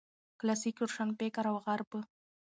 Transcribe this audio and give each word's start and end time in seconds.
کلاسیک 0.39 0.75
روشنفکر 0.81 1.45
او 1.51 1.57
غرب 1.65 1.89